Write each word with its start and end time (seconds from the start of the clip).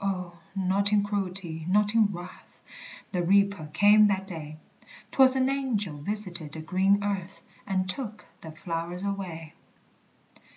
O, 0.00 0.36
not 0.56 0.90
in 0.92 1.04
cruelty, 1.04 1.64
not 1.68 1.94
in 1.94 2.06
wrath, 2.06 2.60
The 3.12 3.22
Reaper 3.22 3.66
came 3.72 4.08
that 4.08 4.26
day; 4.26 4.56
'Twas 5.12 5.36
an 5.36 5.48
angel 5.48 5.98
visited 5.98 6.50
the 6.50 6.60
green 6.60 7.04
earth, 7.04 7.42
And 7.64 7.88
took 7.88 8.24
the 8.40 8.50
flowers 8.50 9.04
away. 9.04 9.54